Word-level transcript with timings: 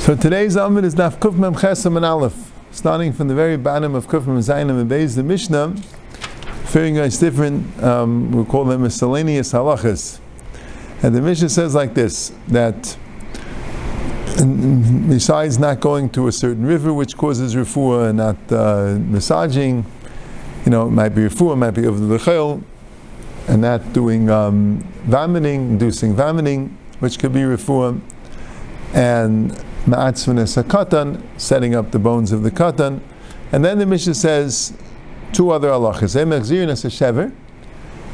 So 0.00 0.16
today's 0.16 0.56
Amud 0.56 0.84
is 0.84 0.94
Naf 0.94 1.18
Kuf 1.18 1.36
Mem 1.36 1.54
Chesam 1.54 1.94
and 1.94 2.06
Aleph, 2.06 2.52
starting 2.72 3.12
from 3.12 3.28
the 3.28 3.34
very 3.34 3.58
bottom 3.58 3.94
of 3.94 4.06
Kuf 4.06 4.26
Mem 4.26 4.38
Zayinim 4.38 4.80
and 4.80 4.90
Beis, 4.90 5.14
the 5.14 5.22
Mishnah, 5.22 5.76
figuring 6.64 6.98
out 6.98 7.10
different, 7.20 7.82
um, 7.84 8.32
we 8.32 8.42
call 8.46 8.64
them 8.64 8.82
miscellaneous 8.82 9.52
halachas. 9.52 10.18
And 11.02 11.14
the 11.14 11.20
Mishnah 11.20 11.50
says 11.50 11.74
like 11.74 11.92
this, 11.92 12.32
that 12.48 12.96
besides 15.06 15.58
not 15.58 15.80
going 15.80 16.08
to 16.10 16.28
a 16.28 16.32
certain 16.32 16.64
river 16.64 16.94
which 16.94 17.14
causes 17.18 17.54
refuah 17.54 18.08
and 18.08 18.16
not 18.16 18.38
uh, 18.50 18.96
massaging, 18.98 19.84
you 20.64 20.70
know, 20.70 20.86
it 20.86 20.92
might 20.92 21.10
be 21.10 21.20
refuah, 21.20 21.52
it 21.52 21.56
might 21.56 21.72
be 21.72 21.86
over 21.86 22.00
the 22.00 22.18
lechel, 22.18 22.62
and 23.48 23.60
not 23.60 23.92
doing 23.92 24.30
um, 24.30 24.78
vomiting, 25.02 25.72
inducing 25.72 26.14
vomiting, 26.14 26.74
which 27.00 27.18
could 27.18 27.34
be 27.34 27.40
refuah, 27.40 28.00
and 28.94 29.62
ma'atzvanes 29.86 30.62
katan, 30.64 31.22
setting 31.36 31.74
up 31.74 31.90
the 31.90 31.98
bones 31.98 32.32
of 32.32 32.42
the 32.42 32.50
katan, 32.50 33.00
and 33.52 33.64
then 33.64 33.78
the 33.78 33.86
Mishnah 33.86 34.14
says 34.14 34.72
two 35.32 35.50
other 35.50 35.68
halachas. 35.68 36.14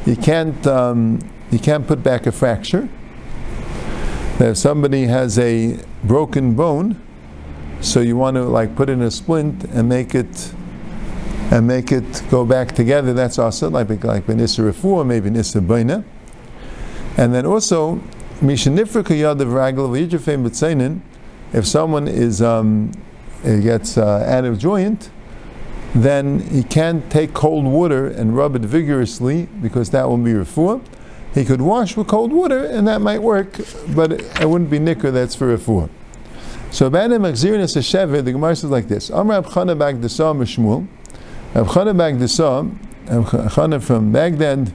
You 0.05 0.15
can't 0.15 0.67
um, 0.67 1.19
you 1.51 1.59
can't 1.59 1.85
put 1.87 2.03
back 2.03 2.25
a 2.25 2.31
fracture. 2.31 2.89
If 4.39 4.57
somebody 4.57 5.05
has 5.05 5.37
a 5.39 5.79
broken 6.03 6.53
bone, 6.53 7.01
so 7.81 8.01
you 8.01 8.15
want 8.15 8.35
to 8.35 8.43
like 8.43 8.75
put 8.75 8.89
in 8.89 9.01
a 9.01 9.11
splint 9.11 9.63
and 9.65 9.89
make 9.89 10.15
it 10.15 10.53
and 11.51 11.65
make 11.67 11.91
it 11.91 12.23
go 12.29 12.45
back 12.45 12.73
together. 12.73 13.13
That's 13.13 13.39
also 13.39 13.69
like 13.69 13.89
like 14.03 14.25
benissa 14.25 14.71
refuah, 14.71 15.05
maybe 15.05 15.29
nissa 15.29 15.59
baina. 15.59 16.03
And 17.17 17.33
then 17.33 17.45
also 17.45 17.95
mishanifrika 18.41 19.15
yadav 19.15 19.51
ragel 19.51 19.89
v'yijafim 19.89 20.47
b'tzainin. 20.47 21.01
If 21.53 21.65
someone 21.65 22.07
is 22.07 22.41
um, 22.41 22.91
gets 23.43 23.97
uh, 23.97 24.25
out 24.27 24.45
of 24.45 24.59
joint, 24.59 25.09
then 25.93 26.39
he 26.39 26.63
can't 26.63 27.09
take 27.09 27.33
cold 27.33 27.65
water 27.65 28.07
and 28.07 28.35
rub 28.35 28.55
it 28.55 28.61
vigorously 28.61 29.47
because 29.61 29.89
that 29.91 30.07
will 30.07 30.17
be 30.17 30.31
refuah. 30.31 30.81
He 31.33 31.45
could 31.45 31.61
wash 31.61 31.95
with 31.95 32.07
cold 32.07 32.31
water 32.31 32.65
and 32.65 32.87
that 32.87 33.01
might 33.01 33.21
work, 33.21 33.57
but 33.95 34.11
it 34.11 34.49
wouldn't 34.49 34.69
be 34.69 34.79
nicker, 34.79 35.11
that's 35.11 35.35
for 35.35 35.55
refuah. 35.55 35.89
So 36.71 36.89
Banim 36.89 37.21
Akzirinus 37.21 37.77
Hashevet, 37.77 38.25
the 38.25 38.33
Gemara 38.33 38.55
says 38.55 38.69
like 38.69 38.87
this. 38.87 39.09
Amr 39.09 39.41
Abchana 39.41 39.77
Bag 39.77 40.01
Desa 40.01 40.35
Mishmul. 40.35 40.87
Abchana 41.53 41.97
Bag 41.97 42.17
Desa, 42.17 42.77
Abchana 43.05 43.81
from 43.81 44.11
Baghdad, 44.11 44.73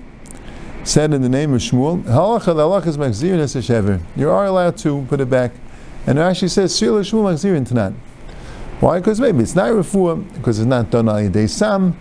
said 0.84 1.12
in 1.12 1.22
the 1.22 1.28
name 1.28 1.52
of 1.52 1.60
Shmuel, 1.60 2.02
Halacha 2.04 2.46
the 2.46 2.54
Halacha 2.54 2.86
is 2.86 2.96
Makzirinus 2.96 3.54
Hashevet. 3.54 4.00
You 4.16 4.30
are 4.30 4.46
allowed 4.46 4.78
to 4.78 5.04
put 5.08 5.20
it 5.20 5.28
back. 5.28 5.52
And 6.06 6.18
Rashi 6.18 6.50
says, 6.50 6.72
Shil 6.72 7.00
Shmuel 7.00 7.32
Makzirin 7.32 7.66
Tanan. 7.66 7.94
Why? 8.80 8.98
Because 8.98 9.20
maybe 9.20 9.44
it's 9.44 9.54
not 9.54 9.70
refuah, 9.70 10.34
because 10.34 10.58
it's 10.58 10.66
not 10.66 10.90
done 10.90 11.08
al 11.08 11.16
yedei 11.16 11.48
sam, 11.48 11.96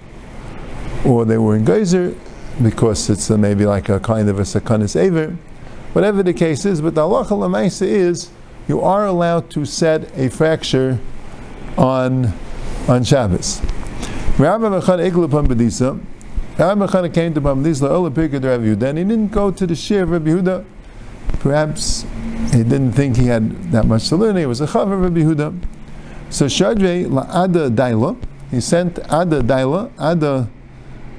or 1.05 1.25
they 1.25 1.37
were 1.37 1.55
in 1.55 1.63
geyser, 1.63 2.15
because 2.63 3.07
it's 3.09 3.29
a, 3.29 3.37
maybe 3.37 3.65
like 3.65 3.89
a 3.89 3.99
kind 3.99 4.27
of 4.29 4.39
a 4.39 4.41
sakanis 4.41 4.95
aver. 4.95 5.37
Whatever 5.93 6.23
the 6.23 6.33
case 6.33 6.65
is, 6.65 6.81
but 6.81 6.95
the 6.95 7.01
halacha 7.01 7.81
is 7.81 8.31
you 8.67 8.81
are 8.81 9.05
allowed 9.05 9.49
to 9.51 9.65
set 9.65 10.17
a 10.17 10.29
fracture 10.29 10.97
on 11.77 12.33
on 12.87 13.03
Shabbos. 13.03 13.61
Rabbi 14.39 14.65
Mechana 14.65 15.11
Igla 15.11 15.29
Pumbedisa. 15.29 16.03
Rabbi 16.57 16.85
Mechana 16.85 17.13
came 17.13 17.33
to 17.33 17.41
Pumbedisa 17.41 17.89
Ola 17.89 18.09
Pirkei 18.09 18.43
Rabbi 18.43 18.63
Yehuda, 18.63 18.97
he 18.97 19.03
didn't 19.03 19.31
go 19.31 19.51
to 19.51 19.67
the 19.67 19.75
shir 19.75 20.03
of 20.03 20.09
Rabbi 20.09 20.29
Yehuda. 20.31 20.65
Perhaps 21.39 22.05
he 22.49 22.63
didn't 22.63 22.93
think 22.93 23.17
he 23.17 23.27
had 23.27 23.71
that 23.71 23.85
much 23.85 24.09
to 24.09 24.15
learn. 24.15 24.35
He 24.35 24.45
was 24.45 24.61
a 24.61 24.67
chaver 24.67 24.93
of 24.93 25.01
Rabbi 25.01 25.19
Yehuda. 25.19 25.63
So 26.29 26.45
Shadre 26.45 27.09
la 27.09 27.23
Ada 27.43 27.69
Daila, 27.69 28.17
he 28.49 28.59
sent 28.59 28.97
Ada 28.99 29.41
Daila, 29.41 29.91
Ada 29.99 30.49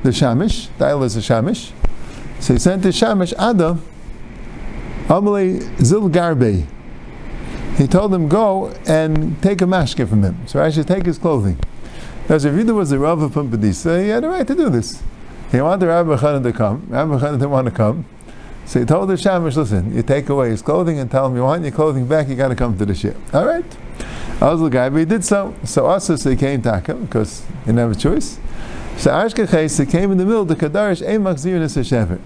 the 0.03 0.11
Shamish, 0.11 0.69
Daila 0.79 1.05
is 1.05 1.17
a 1.17 1.21
Shamish. 1.21 1.73
So 2.41 2.55
he 2.55 2.59
sent 2.59 2.83
the 2.83 2.89
Shamish 2.89 3.33
Ada, 3.35 3.79
Amalei 5.07 5.61
Zil. 5.83 6.09
He 7.77 7.87
told 7.87 8.13
him, 8.13 8.29
go 8.29 8.69
and 8.87 9.41
take 9.43 9.63
a 9.63 9.65
mashke 9.65 10.07
from 10.09 10.23
him. 10.23 10.47
So 10.47 10.63
I 10.63 10.71
should 10.71 10.87
take 10.87 11.07
his 11.07 11.19
clothing. 11.19 11.59
Now, 12.29 12.37
Yehuda 12.37 12.75
was 12.75 12.91
the 12.91 12.99
Rav 12.99 13.21
of 13.21 13.33
Pumbedisa, 13.33 14.03
he 14.03 14.09
had 14.11 14.25
a 14.25 14.29
right 14.29 14.47
to 14.47 14.55
do 14.55 14.69
this. 14.69 15.03
He 15.51 15.61
wanted 15.61 15.87
Rabbi 15.87 16.17
Chana 16.17 16.43
to 16.43 16.53
come. 16.53 16.87
Rabbi 16.89 17.19
Chana 17.19 17.33
didn't 17.33 17.51
want 17.51 17.67
to 17.67 17.71
come. 17.71 18.07
So 18.73 18.81
he 18.81 18.87
told 18.87 19.11
the 19.11 19.17
Shamish, 19.17 19.55
listen, 19.55 19.95
you 19.95 20.03
take 20.03 20.31
away 20.31 20.49
his 20.49 20.63
clothing 20.63 20.99
and 20.99 21.11
tell 21.11 21.27
him 21.27 21.37
you 21.37 21.43
want 21.43 21.63
your 21.63 21.73
clothing 21.73 22.07
back, 22.07 22.27
you 22.29 22.37
got 22.37 22.49
to 22.49 22.55
come 22.55 22.79
to 22.79 22.87
the 22.87 22.95
ship. 22.95 23.19
All 23.35 23.45
right. 23.45 23.67
I 24.41 24.51
was 24.51 24.63
the 24.63 24.71
guy, 24.71 24.89
but 24.89 24.97
he 24.97 25.05
did 25.05 25.27
so. 25.27 25.55
So 25.63 25.85
also, 25.85 26.17
so 26.17 26.31
he 26.31 26.37
came 26.37 26.63
to 26.63 26.79
him 26.79 27.05
because 27.05 27.41
he 27.45 27.67
didn't 27.67 27.77
have 27.77 27.91
a 27.91 27.95
choice. 27.95 28.39
So 28.97 29.11
Ashkeches, 29.11 29.79
he 29.79 29.85
came 29.85 30.11
in 30.11 30.17
the 30.17 30.25
middle, 30.25 30.47
the 30.47 30.57
Kadarish, 30.57 31.07
Ein 31.07 31.21
Machzir 31.21 31.61
Shever. 31.61 32.19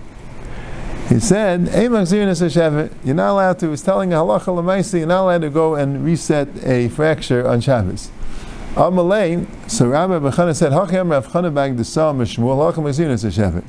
He 1.08 1.18
said, 1.18 1.68
Ein 1.70 1.90
Machzir 1.90 2.28
Shever, 2.28 2.92
you're 3.04 3.16
not 3.16 3.32
allowed 3.32 3.58
to, 3.58 3.70
he's 3.70 3.82
telling 3.82 4.12
a 4.12 4.18
halacha 4.18 4.44
lemaisi, 4.44 4.98
you're 4.98 5.08
not 5.08 5.24
allowed 5.24 5.42
to 5.42 5.50
go 5.50 5.74
and 5.74 6.04
reset 6.04 6.46
a 6.62 6.86
fracture 6.90 7.44
on 7.44 7.60
Shabbos. 7.60 8.08
Amalei, 8.76 9.48
so 9.68 9.88
Rabbi 9.88 10.20
Bechana 10.20 10.54
said, 10.54 10.70
Hachem 10.70 11.10
Rav 11.10 11.26
Chana 11.26 11.52
Bag 11.52 11.76
Desam 11.76 12.18
Shmuel, 12.20 12.70
Hachem 12.70 12.84
Machzir 12.84 13.08
Shever. 13.32 13.64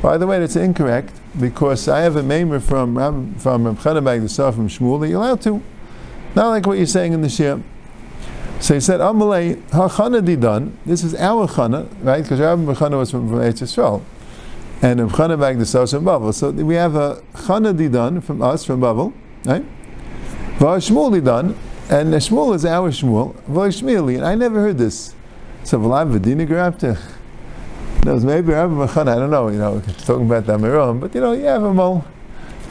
By 0.00 0.16
the 0.16 0.26
way, 0.26 0.38
that's 0.38 0.54
incorrect 0.54 1.12
because 1.40 1.88
I 1.88 2.00
have 2.00 2.14
a 2.16 2.22
maimer 2.22 2.62
from 2.62 3.34
from 3.34 3.64
Rav 3.64 3.80
Chana 3.80 4.04
Bag 4.04 4.22
Desam 4.22 4.54
from 4.54 4.68
Shmuel 4.68 5.00
that 5.00 5.08
you're 5.08 5.18
allowed 5.18 5.42
to. 5.42 5.60
Not 6.34 6.48
like 6.50 6.66
what 6.66 6.78
you're 6.78 6.86
saying 6.86 7.12
in 7.12 7.20
the 7.20 7.28
Shia. 7.28 7.62
So 8.60 8.74
he 8.74 8.80
said, 8.80 9.00
Amalei, 9.00 9.56
Hachana 9.70 10.20
Didan, 10.24 10.72
this 10.84 11.02
is 11.02 11.14
our 11.14 11.48
Chana, 11.48 11.88
right? 12.02 12.22
Because 12.22 12.40
Rabbi 12.40 12.72
Chana 12.74 12.98
was 12.98 13.10
from, 13.10 13.28
from 13.28 13.38
Eretz 13.38 13.62
Yisrael. 13.62 14.02
And 14.82 15.00
Rabbi 15.00 15.14
Chana 15.14 15.40
back 15.40 15.58
the 15.58 15.86
from 15.86 16.04
Babel. 16.04 16.32
So 16.32 16.50
we 16.50 16.74
have 16.74 16.94
a 16.94 17.22
Chana 17.34 17.76
Didan 17.76 18.22
from 18.22 18.42
us, 18.42 18.64
from 18.64 18.80
Babel, 18.80 19.12
right? 19.44 19.64
Shmuel 20.58 21.20
Didan, 21.20 21.56
and 21.90 22.12
Shmuel 22.14 22.54
is 22.54 22.64
our 22.64 22.90
Shmuel, 22.90 23.34
Shmueli, 23.46 24.16
and 24.16 24.24
I 24.24 24.34
never 24.34 24.60
heard 24.60 24.78
this. 24.78 25.14
So 25.64 25.78
Vlad 25.78 26.12
Grabtech. 26.46 27.17
Maybe 28.16 28.52
Rabbi 28.52 28.86
Chana, 28.92 29.16
I 29.16 29.18
don't 29.18 29.30
know, 29.30 29.48
you 29.48 29.58
know, 29.58 29.80
talking 30.04 30.26
about 30.26 30.46
the 30.46 30.56
Amiram, 30.56 31.00
but 31.00 31.14
you 31.14 31.20
know, 31.20 31.32
you 31.32 31.44
have 31.44 31.62
a 31.62 31.80
all 31.80 32.04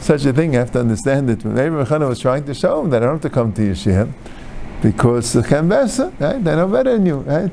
such 0.00 0.24
a 0.24 0.32
thing, 0.32 0.52
you 0.52 0.58
have 0.58 0.72
to 0.72 0.80
understand 0.80 1.30
it. 1.30 1.44
Maybe 1.44 1.70
Rabbi 1.70 1.96
was 2.04 2.20
trying 2.20 2.44
to 2.44 2.54
show 2.54 2.80
him 2.80 2.90
that 2.90 3.02
I 3.02 3.06
don't 3.06 3.14
have 3.16 3.22
to 3.22 3.30
come 3.30 3.52
to 3.54 3.62
Yeshua 3.62 4.12
because 4.82 5.32
the 5.32 5.42
Chembesa, 5.42 6.18
right? 6.20 6.42
They 6.42 6.56
know 6.56 6.68
better 6.68 6.92
than 6.92 7.06
you, 7.06 7.18
right? 7.18 7.50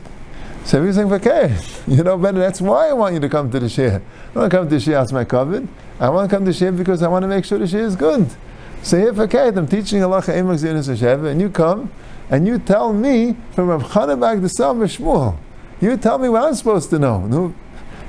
So 0.64 0.84
he's 0.84 0.96
saying, 0.96 1.12
okay, 1.12 1.56
you 1.88 2.04
know 2.04 2.18
better. 2.18 2.40
That's 2.40 2.62
why 2.62 2.90
I 2.90 2.94
want 2.94 3.14
you 3.14 3.20
to 3.20 3.30
come 3.30 3.52
to 3.52 3.60
the 3.60 3.70
shir. 3.70 4.02
I 4.34 4.40
want 4.40 4.52
to 4.52 4.58
come 4.58 4.68
to 4.68 4.76
the 4.76 4.82
shir 4.82 4.98
as 4.98 5.14
my 5.14 5.24
covet. 5.24 5.64
I 6.00 6.10
want 6.10 6.30
to 6.30 6.36
come 6.36 6.46
to 6.46 6.52
the 6.52 6.58
shir 6.58 6.72
because 6.72 7.04
I 7.04 7.08
want 7.08 7.24
to 7.24 7.28
make 7.28 7.46
sure 7.46 7.60
the 7.60 7.68
shir 7.68 7.82
is 7.82 7.96
good. 7.96 8.30
So 8.82 8.98
here, 8.98 9.20
okay, 9.22 9.48
I'm 9.48 9.68
teaching 9.68 10.04
Allah 10.04 10.22
Emak 10.22 10.60
Zinus 10.60 11.32
and 11.32 11.42
you 11.42 11.50
come 11.50 11.92
and 12.30 12.48
you 12.48 12.60
tell 12.60 12.94
me 12.94 13.36
from 13.54 13.70
Rav 13.70 13.84
Chanabag 13.84 14.42
the 14.42 14.50
Sam 14.50 14.80
Shmuel. 14.80 15.38
You 15.82 15.98
tell 15.98 16.18
me 16.18 16.30
what 16.30 16.44
I'm 16.44 16.56
supposed 16.56 16.90
to 16.92 17.00
know. 17.00 17.54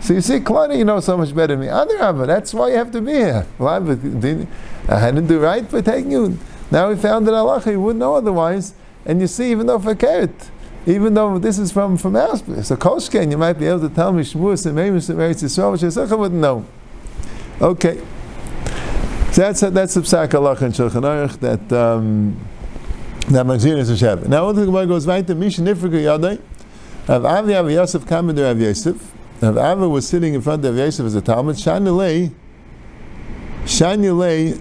So 0.07 0.15
you 0.15 0.21
see, 0.21 0.39
clearly 0.39 0.79
you 0.79 0.85
know 0.85 1.01
so 1.01 1.17
much 1.17 1.35
better 1.35 1.57
than 1.57 1.63
me. 1.63 1.67
Adarabba, 1.67 2.29
that's 2.29 2.55
why 2.55 2.69
you 2.69 2.77
have 2.77 2.93
to 2.93 3.01
be 3.01 3.15
here. 3.15 3.45
Well, 3.59 3.69
I 3.69 5.11
didn't 5.11 5.27
do 5.27 5.41
right 5.41 5.69
for 5.69 5.83
taking 5.83 6.13
you. 6.13 6.39
Now 6.71 6.91
we 6.91 6.95
found 6.95 7.27
that 7.27 7.35
Allah, 7.35 7.61
you 7.67 7.81
wouldn't 7.81 7.99
know 7.99 8.15
otherwise. 8.15 8.75
And 9.05 9.21
you 9.21 9.27
see, 9.27 9.51
even 9.51 9.67
though 9.67 9.81
fakert, 9.81 10.31
even 10.87 11.15
though 11.15 11.41
this 11.41 11.59
is 11.59 11.73
from 11.73 11.97
from 11.97 12.15
our 12.15 12.37
so 12.37 12.77
Koshken, 12.77 13.33
you 13.33 13.37
might 13.37 13.55
be 13.55 13.67
able 13.67 13.81
to 13.81 13.93
tell 13.93 14.13
me 14.13 14.23
Shmuas 14.23 14.65
and 14.65 14.79
Memus 14.79 15.11
and 15.11 15.19
Meretz 15.19 15.43
Yisrael, 15.43 15.73
which 15.73 15.83
I 16.13 16.15
wouldn't 16.15 16.41
know. 16.41 16.65
Okay. 17.61 18.01
So 19.33 19.43
that's 19.43 19.61
a, 19.65 19.71
that's 19.71 19.97
a 19.97 20.03
psak 20.03 20.35
Allah 20.35 20.53
and 20.61 20.73
Shulchan 20.73 21.03
Aruch 21.03 21.41
that 21.41 21.73
um, 21.73 22.39
that 23.31 23.45
Magzir 23.45 23.77
is 23.77 23.91
a 23.91 23.95
Shabbat. 23.95 24.29
Now, 24.29 24.53
the 24.53 24.67
Gemara 24.67 24.87
goes 24.87 25.05
right 25.09 25.27
to 25.27 25.35
Misha 25.35 25.63
Nifrika 25.63 26.01
Yadai. 26.01 26.41
Rav 27.09 27.25
Avi 27.25 27.55
Rav 27.55 27.69
Yosef 27.73 28.07
Kamed 28.07 28.39
Rav 28.39 28.61
Yosef. 28.61 29.16
Rav 29.41 29.59
Avi 29.59 29.87
was 29.87 30.09
sitting 30.09 30.35
in 30.35 30.41
front 30.41 30.65
of 30.65 30.77
Yosef 30.77 31.05
as 31.05 31.15
a 31.15 31.21
Talmud. 31.21 31.57
Shanilei, 31.57 32.33
Shanilei 33.65 34.61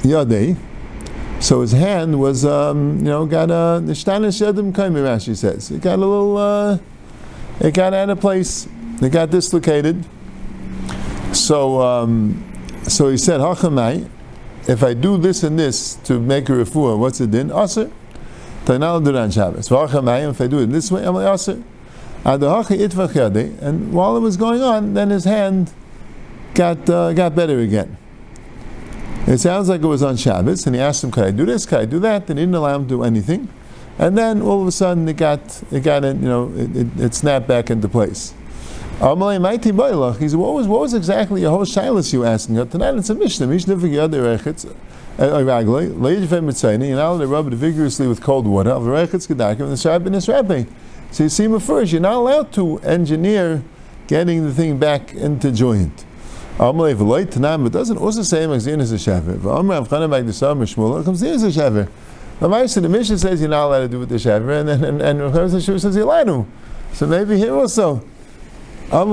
Yadai. 0.00 0.56
So 1.40 1.60
his 1.60 1.72
hand 1.72 2.18
was, 2.18 2.44
um, 2.44 2.98
you 2.98 3.04
know, 3.04 3.26
got 3.26 3.50
a 3.50 3.80
the 3.84 3.92
Shedim 3.92 4.72
Kaimi 4.72 5.02
Rashi 5.02 5.36
says 5.36 5.70
it 5.70 5.82
got 5.82 5.96
a 5.96 5.98
little, 5.98 6.36
uh, 6.36 6.78
it 7.60 7.74
got 7.74 7.92
out 7.94 8.10
of 8.10 8.20
place, 8.20 8.66
it 9.02 9.12
got 9.12 9.30
dislocated. 9.30 10.04
So, 11.32 11.80
um, 11.82 12.42
so 12.84 13.10
he 13.10 13.18
said, 13.18 13.40
Hachamai, 13.40 14.08
if 14.66 14.82
I 14.82 14.94
do 14.94 15.18
this 15.18 15.42
and 15.42 15.58
this 15.58 15.96
to 16.04 16.18
make 16.18 16.48
a 16.48 16.52
refuah, 16.52 16.98
what's 16.98 17.20
it 17.20 17.30
din? 17.30 17.52
Aser. 17.52 17.90
Tainal 18.64 19.04
Duran 19.04 19.30
Shabbos. 19.30 19.70
If 19.70 20.40
I 20.40 20.46
do 20.48 20.58
it 20.60 20.66
this 20.66 20.90
way, 20.90 21.04
I'm 21.04 21.16
Aser. 21.16 21.62
And 22.26 23.92
while 23.92 24.16
it 24.16 24.20
was 24.20 24.36
going 24.36 24.62
on, 24.62 24.94
then 24.94 25.10
his 25.10 25.24
hand 25.24 25.72
got 26.54 26.90
uh, 26.90 27.12
got 27.12 27.36
better 27.36 27.60
again. 27.60 27.96
It 29.26 29.38
sounds 29.38 29.68
like 29.68 29.82
it 29.82 29.86
was 29.86 30.02
on 30.02 30.16
Shabbos, 30.16 30.66
and 30.66 30.74
he 30.74 30.82
asked 30.82 31.04
him, 31.04 31.10
Could 31.10 31.24
I 31.24 31.30
do 31.30 31.44
this? 31.44 31.66
Could 31.66 31.78
I 31.78 31.84
do 31.84 31.98
that? 32.00 32.28
And 32.28 32.38
he 32.38 32.44
didn't 32.44 32.54
allow 32.54 32.76
him 32.76 32.82
to 32.84 32.88
do 32.88 33.02
anything. 33.02 33.48
and 33.98 34.16
then 34.16 34.42
all 34.42 34.60
of 34.60 34.66
a 34.66 34.72
sudden 34.72 35.08
it 35.08 35.16
got 35.16 35.62
it 35.72 35.82
got 35.82 36.02
you 36.04 36.14
know 36.14 36.52
it, 36.54 36.76
it, 36.76 36.86
it 37.00 37.14
snapped 37.14 37.46
back 37.46 37.70
into 37.70 37.88
place. 37.88 38.34
He 38.98 38.98
said, 38.98 39.14
what 39.14 40.54
was 40.54 40.66
what 40.66 40.80
was 40.80 40.94
exactly 40.94 41.42
your 41.42 41.50
whole 41.50 41.64
shilas 41.64 42.12
you 42.12 42.24
asking? 42.24 42.68
Tonight 42.68 42.94
it's 42.94 43.10
a 43.10 43.14
Mishnah. 43.14 43.46
Mishnah 43.46 43.78
for 43.78 43.86
Yad 43.86 44.10
Erechitz. 44.10 44.74
Ragloi, 45.18 45.94
Leidifem 45.94 46.44
Mitzayni, 46.44 46.88
you're 46.88 46.96
not 46.96 47.12
allowed 47.12 47.20
to 47.20 47.26
rub 47.26 47.46
it 47.46 47.54
vigorously 47.54 48.06
with 48.06 48.20
cold 48.20 48.46
water. 48.46 48.70
Al 48.70 48.80
Erechitz 48.80 49.26
Gedakim, 49.26 49.60
and 49.60 50.10
the 50.10 50.16
is 50.16 50.28
wrapping. 50.28 50.66
So 51.10 51.24
you 51.24 51.28
see, 51.28 51.58
first, 51.58 51.92
you're 51.92 52.00
not 52.00 52.14
allowed 52.14 52.52
to 52.54 52.78
engineer 52.80 53.62
getting 54.06 54.44
the 54.44 54.52
thing 54.52 54.78
back 54.78 55.14
into 55.14 55.50
joint. 55.50 56.04
It 56.58 57.72
doesn't 57.72 57.98
also 57.98 58.22
say 58.22 58.46
Magzin 58.46 58.80
is 58.80 58.92
a 58.92 58.98
Shaver. 58.98 59.50
Amr 59.50 59.80
Avchanim 59.80 60.10
Magdasam 60.10 60.62
Shmuel, 60.62 61.04
comes 61.04 61.22
in 61.22 61.34
as 61.34 61.42
a 61.42 61.52
Shaver. 61.52 61.88
The 62.40 62.48
the 62.48 62.88
Mishnah 62.88 63.18
says 63.18 63.40
you're 63.40 63.50
not 63.50 63.66
allowed 63.66 63.80
to 63.80 63.88
do 63.88 63.98
with 63.98 64.08
the 64.08 64.18
Shaver, 64.18 64.52
and 64.52 64.68
then 64.68 64.84
and, 64.84 65.02
and, 65.02 65.20
and 65.20 65.50
says 65.52 65.94
you're 65.96 66.04
allowed 66.04 66.24
to. 66.24 66.46
So 66.92 67.06
maybe 67.06 67.36
here 67.36 67.54
also. 67.54 68.02
You're 68.88 69.04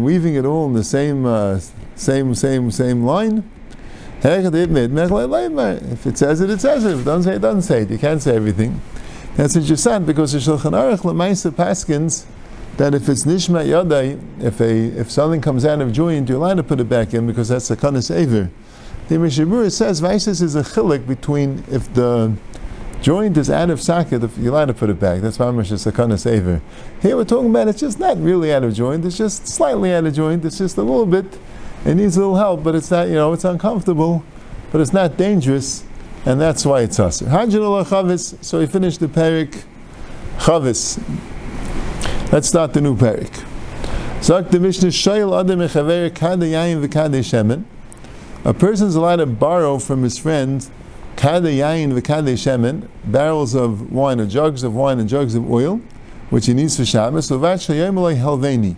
weaving 0.00 0.34
it 0.36 0.44
all 0.46 0.66
in 0.66 0.72
the 0.72 0.82
same, 0.82 1.26
uh, 1.26 1.60
same, 1.94 2.34
same, 2.34 2.70
same 2.70 3.04
line. 3.04 3.44
If 4.22 6.06
it 6.06 6.16
says 6.18 6.40
it, 6.40 6.48
it 6.48 6.60
says 6.62 6.84
it. 6.84 6.94
If 6.94 7.00
it 7.00 7.04
doesn't 7.04 7.24
say 7.24 7.32
it, 7.32 7.36
it, 7.36 7.40
doesn't 7.40 7.62
say 7.62 7.82
it. 7.82 7.90
You 7.90 7.98
can't 7.98 8.22
say 8.22 8.34
everything. 8.36 8.80
That's 9.36 9.52
said 9.82 10.06
because 10.06 10.32
the 10.32 10.38
Shulchan 10.38 10.72
Aruch 10.72 11.00
Lemaisa 11.00 11.50
Paskins 11.50 12.24
that 12.78 12.94
if 12.94 13.06
it's 13.06 13.24
Nishma 13.24 13.66
Yadai, 13.66 14.42
if 14.42 14.60
a 14.60 14.98
if 14.98 15.10
something 15.10 15.42
comes 15.42 15.66
out 15.66 15.82
of 15.82 15.92
joint, 15.92 16.28
you're 16.28 16.38
allowed 16.38 16.54
to 16.54 16.62
put 16.62 16.80
it 16.80 16.88
back 16.88 17.12
in 17.12 17.26
because 17.26 17.48
that's 17.48 17.70
a 17.70 17.76
kanas 17.76 18.14
aver. 18.14 18.50
The 19.08 19.18
Mishnah 19.18 19.44
Berurah 19.44 19.70
says 19.70 20.00
Vaisis 20.00 20.40
is 20.40 20.56
a 20.56 20.62
chilik 20.62 21.06
between 21.06 21.64
if 21.70 21.92
the 21.92 22.34
joint 23.02 23.36
is 23.36 23.50
out 23.50 23.68
of 23.68 23.82
socket, 23.82 24.22
you're 24.38 24.52
allowed 24.52 24.66
to 24.66 24.74
put 24.74 24.88
it 24.88 24.98
back. 24.98 25.20
That's 25.20 25.36
Mamash 25.36 25.70
is 25.70 25.86
a 25.86 25.92
kanas 25.92 26.26
aver. 26.26 26.62
Here 27.02 27.14
we're 27.14 27.24
talking 27.24 27.50
about 27.50 27.68
it's 27.68 27.80
just 27.80 27.98
not 27.98 28.16
really 28.16 28.54
out 28.54 28.64
of 28.64 28.72
joint, 28.72 29.04
it's 29.04 29.18
just 29.18 29.46
slightly 29.46 29.92
out 29.92 30.06
of 30.06 30.14
joint, 30.14 30.46
it's 30.46 30.56
just 30.56 30.78
a 30.78 30.82
little 30.82 31.04
bit, 31.04 31.38
it 31.84 31.94
needs 31.94 32.16
a 32.16 32.20
little 32.20 32.36
help, 32.36 32.64
but 32.64 32.74
it's 32.74 32.90
not, 32.90 33.08
you 33.08 33.14
know, 33.14 33.34
it's 33.34 33.44
uncomfortable, 33.44 34.24
but 34.72 34.80
it's 34.80 34.94
not 34.94 35.18
dangerous, 35.18 35.84
and 36.26 36.40
that's 36.40 36.66
why 36.66 36.80
it's. 36.82 36.98
Chavis, 36.98 38.44
so 38.44 38.58
we 38.58 38.66
finished 38.66 39.00
the 39.00 39.06
Perik 39.06 39.62
Chavis. 40.38 41.00
Let's 42.32 42.48
start 42.48 42.74
the 42.74 42.80
new 42.80 42.96
Perik. 42.96 43.44
Zak 44.22 44.50
the 44.50 44.58
Mishnah 44.58 44.88
Shayil 44.88 45.38
Adam 45.38 45.60
Echaver 45.60 46.10
Shemen. 46.10 47.64
A 48.44 48.52
person's 48.52 48.96
allowed 48.96 49.16
to 49.16 49.26
borrow 49.26 49.78
from 49.78 50.02
his 50.02 50.18
friend 50.18 50.68
shemen, 51.16 52.88
barrels 53.04 53.54
of 53.54 53.92
wine 53.92 54.20
or 54.20 54.26
jugs 54.26 54.62
of 54.62 54.74
wine 54.74 54.98
and 54.98 55.08
jugs 55.08 55.34
of 55.34 55.50
oil, 55.50 55.80
which 56.30 56.46
he 56.46 56.54
needs 56.54 56.76
for 56.76 56.84
Shabbos. 56.84 57.26
So 57.26 57.38
helveni. 57.38 58.76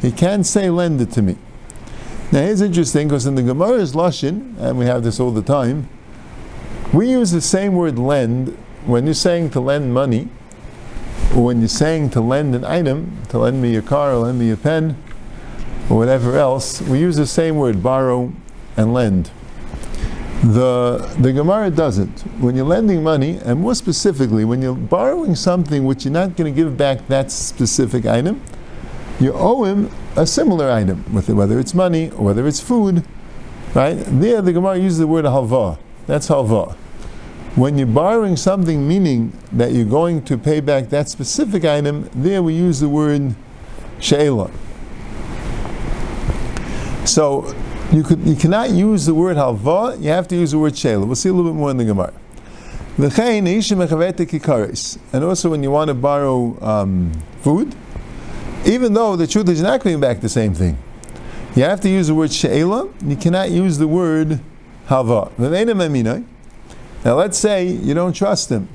He 0.00 0.10
can't 0.10 0.44
say 0.44 0.68
lend 0.68 1.00
it 1.00 1.12
to 1.12 1.22
me. 1.22 1.36
Now 2.32 2.40
here's 2.40 2.60
interesting 2.60 3.08
because 3.08 3.26
in 3.26 3.36
the 3.36 3.42
Gemara's 3.42 3.94
Lashon, 3.94 4.58
and 4.58 4.78
we 4.78 4.86
have 4.86 5.04
this 5.04 5.20
all 5.20 5.30
the 5.30 5.42
time, 5.42 5.88
we 6.92 7.10
use 7.10 7.30
the 7.30 7.40
same 7.40 7.74
word 7.74 7.98
lend 7.98 8.56
when 8.84 9.04
you're 9.04 9.14
saying 9.14 9.50
to 9.50 9.60
lend 9.60 9.94
money, 9.94 10.28
or 11.34 11.44
when 11.44 11.60
you're 11.60 11.68
saying 11.68 12.10
to 12.10 12.20
lend 12.20 12.54
an 12.54 12.64
item, 12.64 13.22
to 13.28 13.38
lend 13.38 13.62
me 13.62 13.72
your 13.72 13.82
car 13.82 14.12
or 14.12 14.16
lend 14.18 14.38
me 14.38 14.50
a 14.50 14.56
pen, 14.56 14.96
or 15.88 15.96
whatever 15.96 16.36
else, 16.36 16.82
we 16.82 16.98
use 16.98 17.16
the 17.16 17.26
same 17.26 17.56
word, 17.56 17.82
borrow 17.82 18.32
and 18.76 18.92
lend. 18.92 19.30
The, 20.42 21.14
the 21.20 21.32
Gemara 21.32 21.70
doesn't. 21.70 22.20
When 22.40 22.56
you're 22.56 22.66
lending 22.66 23.02
money, 23.02 23.38
and 23.44 23.60
more 23.60 23.76
specifically, 23.76 24.44
when 24.44 24.60
you're 24.60 24.74
borrowing 24.74 25.36
something 25.36 25.84
which 25.84 26.04
you're 26.04 26.12
not 26.12 26.36
going 26.36 26.52
to 26.52 26.56
give 26.56 26.76
back 26.76 27.06
that 27.06 27.30
specific 27.30 28.06
item, 28.06 28.42
you 29.20 29.32
owe 29.32 29.62
him 29.64 29.88
a 30.16 30.26
similar 30.26 30.68
item, 30.68 30.98
whether 31.12 31.60
it's 31.60 31.74
money 31.74 32.10
or 32.10 32.24
whether 32.24 32.46
it's 32.48 32.60
food. 32.60 33.04
Right? 33.72 33.94
There, 33.94 34.42
the 34.42 34.52
Gemara 34.52 34.78
uses 34.78 34.98
the 34.98 35.06
word 35.06 35.24
halva. 35.24 35.78
That's 36.06 36.28
halva. 36.28 36.76
When 37.54 37.76
you're 37.76 37.86
borrowing 37.86 38.36
something, 38.36 38.88
meaning 38.88 39.32
that 39.52 39.72
you're 39.72 39.84
going 39.84 40.22
to 40.24 40.38
pay 40.38 40.60
back 40.60 40.88
that 40.88 41.10
specific 41.10 41.64
item, 41.66 42.08
there 42.14 42.42
we 42.42 42.54
use 42.54 42.80
the 42.80 42.88
word 42.88 43.34
she'ela. 44.00 44.50
So 47.04 47.54
you, 47.92 48.02
could, 48.02 48.20
you 48.20 48.36
cannot 48.36 48.70
use 48.70 49.04
the 49.04 49.12
word 49.14 49.36
halva, 49.36 50.00
you 50.00 50.08
have 50.08 50.26
to 50.28 50.34
use 50.34 50.52
the 50.52 50.58
word 50.58 50.72
shela. 50.72 51.04
We'll 51.04 51.14
see 51.14 51.28
a 51.28 51.32
little 51.32 51.52
bit 51.52 51.58
more 51.58 51.70
in 51.70 51.76
the 51.76 51.84
Gemara. 51.84 52.14
And 55.12 55.24
also 55.24 55.50
when 55.50 55.62
you 55.62 55.70
want 55.70 55.88
to 55.88 55.94
borrow 55.94 56.58
um, 56.62 57.12
food, 57.42 57.74
even 58.64 58.94
though 58.94 59.16
the 59.16 59.26
truth 59.26 59.48
is 59.50 59.60
you're 59.60 59.68
not 59.68 59.82
giving 59.82 60.00
back 60.00 60.20
the 60.20 60.28
same 60.28 60.54
thing, 60.54 60.78
you 61.54 61.64
have 61.64 61.82
to 61.82 61.88
use 61.90 62.06
the 62.06 62.14
word 62.14 62.32
she'ela, 62.32 62.88
you 63.04 63.16
cannot 63.16 63.50
use 63.50 63.76
the 63.76 63.88
word 63.88 64.40
halva. 64.86 65.30
Now 67.04 67.14
let's 67.14 67.38
say 67.38 67.66
you 67.66 67.94
don't 67.94 68.12
trust 68.12 68.50
him. 68.50 68.68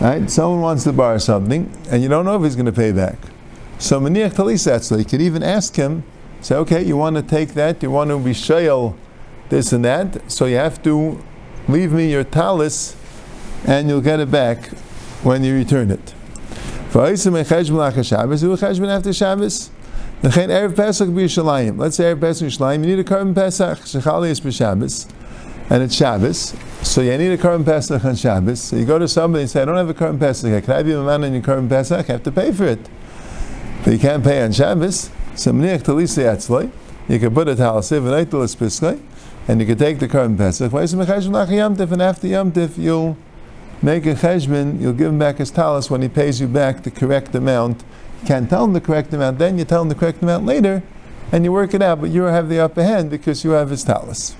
Right? 0.00 0.28
Someone 0.28 0.60
wants 0.60 0.84
to 0.84 0.92
borrow 0.92 1.18
something, 1.18 1.72
and 1.90 2.02
you 2.02 2.08
don't 2.08 2.24
know 2.24 2.36
if 2.36 2.42
he's 2.42 2.56
going 2.56 2.66
to 2.66 2.72
pay 2.72 2.92
back. 2.92 3.16
So 3.78 4.00
maniach 4.00 4.34
talisatzla, 4.34 4.98
you 4.98 5.04
could 5.04 5.22
even 5.22 5.42
ask 5.42 5.76
him, 5.76 6.04
Say, 6.44 6.56
okay, 6.56 6.82
you 6.84 6.98
want 6.98 7.16
to 7.16 7.22
take 7.22 7.54
that, 7.54 7.82
you 7.82 7.90
want 7.90 8.10
to 8.10 8.18
be 8.18 8.32
shayel 8.32 8.94
this 9.48 9.72
and 9.72 9.82
that, 9.86 10.30
so 10.30 10.44
you 10.44 10.56
have 10.56 10.82
to 10.82 11.18
leave 11.68 11.90
me 11.90 12.12
your 12.12 12.22
talis 12.22 12.96
and 13.66 13.88
you'll 13.88 14.02
get 14.02 14.20
it 14.20 14.30
back 14.30 14.66
when 15.22 15.42
you 15.42 15.54
return 15.54 15.90
it. 15.90 16.12
Let's 16.92 17.22
say 17.22 17.30
Erev 17.30 17.56
Pesach 20.76 21.08
b'Yishalayim. 21.08 21.78
Let's 21.78 21.96
say 21.96 22.14
Erev 22.14 22.20
Pesach 22.20 22.46
b'Yishalayim, 22.46 22.80
you 22.80 22.94
need 22.94 22.98
a 22.98 23.04
korban 23.04 23.34
Pesach, 23.34 23.78
Shechali 23.78 24.28
is 24.28 25.06
and 25.70 25.82
it's 25.82 25.94
Shabbos, 25.94 26.52
so 26.84 27.00
you 27.00 27.16
need 27.18 27.32
a 27.32 27.38
korban 27.38 27.64
Pesach 27.64 28.04
on 28.04 28.14
Shabbos. 28.14 28.60
So 28.60 28.76
you 28.76 28.84
go 28.84 28.98
to 28.98 29.08
somebody 29.08 29.42
and 29.42 29.50
say, 29.50 29.62
I 29.62 29.64
don't 29.64 29.76
have 29.76 29.88
a 29.88 29.94
korban 29.94 30.18
Pesach, 30.20 30.64
can 30.64 30.72
I 30.74 30.82
be 30.82 30.92
a 30.92 31.02
man 31.02 31.24
on 31.24 31.32
your 31.32 31.42
korban 31.42 31.68
Pesach? 31.68 32.08
I 32.08 32.12
have 32.12 32.22
to 32.22 32.30
pay 32.30 32.52
for 32.52 32.64
it. 32.64 32.88
But 33.82 33.92
you 33.92 33.98
can't 33.98 34.22
pay 34.22 34.42
on 34.42 34.52
Shabbos. 34.52 35.10
So 35.36 35.50
you 35.50 37.18
can 37.18 37.34
put 37.34 37.48
a 37.48 37.54
talasiv 37.54 37.98
and 37.98 38.14
eitalis 38.14 38.54
piskoi, 38.54 39.00
and 39.48 39.60
you 39.60 39.66
can 39.66 39.76
take 39.76 39.98
the 39.98 40.06
korban 40.06 40.38
pesach. 40.38 40.72
Why 40.72 40.82
is 40.82 40.94
it 40.94 40.98
yamtif? 40.98 41.90
And 41.92 42.00
after 42.00 42.28
yamtif, 42.28 42.78
you'll 42.78 43.16
make 43.82 44.06
a 44.06 44.14
cheshbon. 44.14 44.80
You'll 44.80 44.92
give 44.92 45.08
him 45.08 45.18
back 45.18 45.38
his 45.38 45.50
talis 45.50 45.90
when 45.90 46.02
he 46.02 46.08
pays 46.08 46.40
you 46.40 46.46
back 46.46 46.84
the 46.84 46.90
correct 46.90 47.34
amount. 47.34 47.82
You 48.22 48.28
can't 48.28 48.48
tell 48.48 48.64
him 48.64 48.72
the 48.72 48.80
correct 48.80 49.12
amount. 49.12 49.38
Then 49.38 49.58
you 49.58 49.64
tell 49.64 49.82
him 49.82 49.88
the 49.88 49.96
correct 49.96 50.22
amount 50.22 50.46
later, 50.46 50.82
and 51.32 51.44
you 51.44 51.50
work 51.52 51.74
it 51.74 51.82
out. 51.82 52.00
But 52.00 52.10
you 52.10 52.22
have 52.22 52.48
the 52.48 52.60
upper 52.60 52.84
hand 52.84 53.10
because 53.10 53.42
you 53.44 53.50
have 53.50 53.70
his 53.70 53.82
talis. 53.82 54.36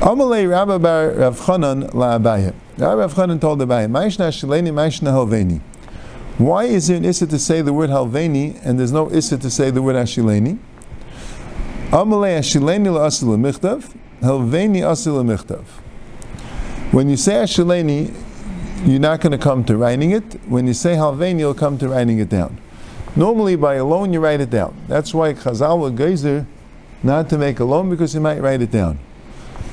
Amalei 0.00 0.48
Rabbi 0.48 0.76
Bar 0.76 1.10
Rav 1.12 1.40
Chanan 1.40 1.94
la 1.94 2.16
Rav 2.16 3.14
Chanan 3.14 3.40
told 3.40 3.60
Abaye, 3.60 3.90
"Ma'ishna 3.90 4.28
shileni, 4.28 4.70
ma'ishna 4.70 5.08
helveni." 5.08 5.60
Why 6.36 6.64
is 6.64 6.88
there 6.88 6.98
an 6.98 7.04
issa 7.06 7.26
to 7.26 7.38
say 7.38 7.62
the 7.62 7.72
word 7.72 7.88
halveni 7.88 8.60
and 8.62 8.78
there's 8.78 8.92
no 8.92 9.10
issa 9.10 9.38
to 9.38 9.48
say 9.48 9.70
the 9.70 9.80
word 9.80 9.96
ashileni? 9.96 10.58
Amalei 11.90 12.38
ashileni 12.38 12.88
la'asil 12.88 13.38
michtav, 13.38 13.94
halveni 14.20 14.82
asil 14.82 15.24
michtav. 15.24 15.64
When 16.92 17.08
you 17.08 17.16
say 17.16 17.32
ashileni, 17.32 18.12
you're 18.84 19.00
not 19.00 19.22
going 19.22 19.32
to 19.32 19.38
come 19.38 19.64
to 19.64 19.78
writing 19.78 20.10
it. 20.10 20.38
When 20.46 20.66
you 20.66 20.74
say 20.74 20.96
halveni, 20.96 21.38
you'll 21.38 21.54
come 21.54 21.78
to 21.78 21.88
writing 21.88 22.18
it 22.18 22.28
down. 22.28 22.58
Normally, 23.16 23.56
by 23.56 23.76
a 23.76 23.84
loan, 23.84 24.12
you 24.12 24.20
write 24.20 24.42
it 24.42 24.50
down. 24.50 24.76
That's 24.88 25.14
why 25.14 25.32
Chazal 25.32 25.80
will 25.80 25.90
geyser 25.90 26.46
not 27.02 27.30
to 27.30 27.38
make 27.38 27.60
a 27.60 27.64
loan 27.64 27.88
because 27.88 28.14
you 28.14 28.20
might 28.20 28.42
write 28.42 28.60
it 28.60 28.70
down. 28.70 28.98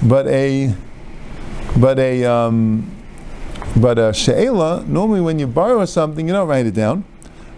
But 0.06 0.28
a 0.28 0.76
but 1.80 1.98
a 1.98 2.26
um, 2.26 2.92
but 3.76 3.98
a 3.98 4.14
she'ela, 4.14 4.84
normally 4.86 5.22
when 5.22 5.40
you 5.40 5.48
borrow 5.48 5.86
something, 5.86 6.28
you 6.28 6.34
don't 6.34 6.48
write 6.48 6.66
it 6.66 6.74
down. 6.74 7.06